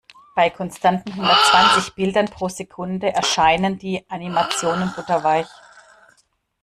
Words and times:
Bei 0.33 0.49
konstanten 0.49 1.15
hundertzwanzig 1.15 1.93
Bildern 1.93 2.25
pro 2.25 2.49
Sekunde 2.49 3.13
erscheinen 3.13 3.77
die 3.77 4.03
Animationen 4.09 4.91
butterweich. 4.95 5.45